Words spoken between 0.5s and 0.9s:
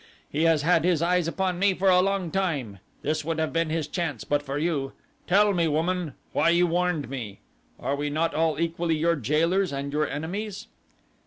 had